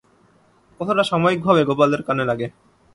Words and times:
কথাটা 0.79 1.03
সাময়িকভাবে 1.03 1.61
গোপালের 1.69 2.01
কানে 2.07 2.23
লাগে। 2.29 2.47